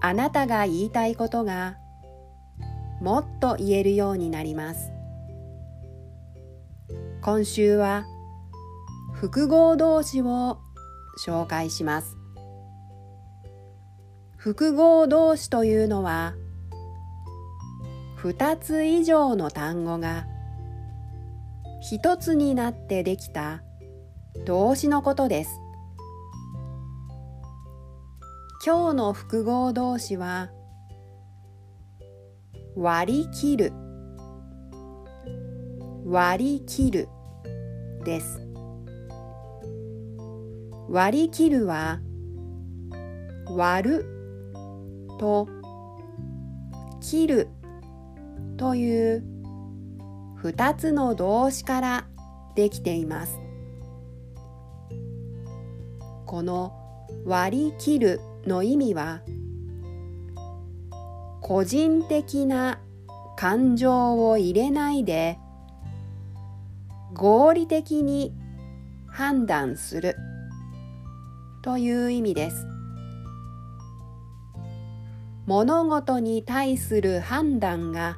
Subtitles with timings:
[0.00, 1.76] あなたが言いたいことが
[3.00, 4.92] もっと言えるようになります。
[7.20, 8.04] 今週は
[9.12, 10.58] 複合動詞を
[11.24, 12.16] 紹介します。
[14.36, 16.34] 複合動詞というのは
[18.18, 20.26] 2つ以上の単語が
[21.80, 23.62] 一つになってできた
[24.46, 25.50] 動詞のことです。
[28.60, 30.50] 今日の複合動詞は
[32.74, 33.72] 割り切る。
[36.04, 37.08] 割り切る。
[38.04, 38.40] です。
[40.88, 42.00] 割り切るは
[43.48, 44.06] 割る。
[45.20, 45.48] と
[47.00, 47.48] 切る
[48.56, 49.24] という
[50.34, 52.08] 二つの動詞から
[52.56, 53.38] できています。
[56.26, 56.72] この
[57.24, 59.22] 割り切るの意味は
[61.40, 62.80] 個人的な
[63.36, 65.38] 感情を入れないで
[67.14, 68.34] 合理的に
[69.06, 70.16] 判断する
[71.62, 72.66] という意味です。
[75.46, 78.16] 物事に対する判断が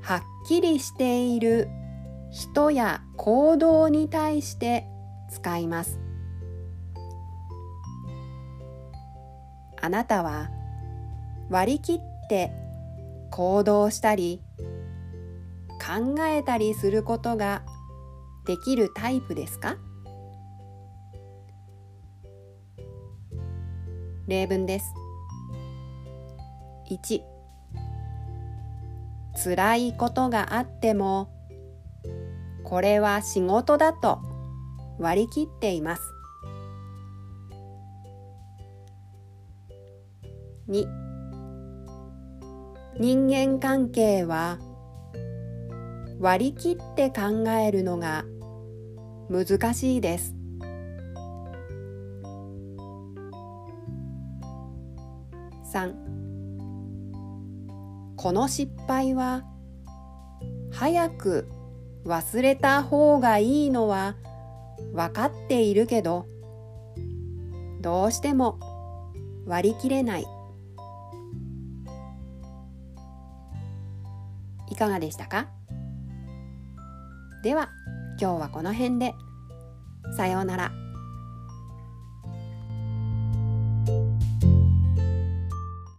[0.00, 1.68] はっきりしている
[2.30, 4.86] 人や行動に対して
[5.30, 5.98] 使います。
[9.80, 10.50] あなたは
[11.48, 12.52] 割り切って
[13.30, 14.42] 行動したり
[15.80, 17.62] 考えたりすることが
[18.46, 19.76] できるタイプですか？
[24.26, 24.94] 例文です。
[26.90, 27.22] 1
[29.42, 31.30] 辛いことがあっても
[32.64, 34.18] これは仕事だと
[34.98, 36.02] 割り切っています。
[40.70, 40.86] 2
[42.96, 44.60] 人間関係は
[46.20, 48.24] 割り切って考えるのが
[49.28, 50.36] 難しいです。
[55.72, 55.92] 3
[58.16, 59.42] この失敗は
[60.72, 61.48] 早く
[62.04, 64.14] 忘れた方がいいのは
[64.92, 66.26] 分かっているけど
[67.80, 68.60] どうしても
[69.46, 70.39] 割り切れない。
[74.70, 75.48] いかがでしたか？
[77.42, 77.70] では
[78.20, 79.14] 今日はこの辺で
[80.16, 80.72] さようなら。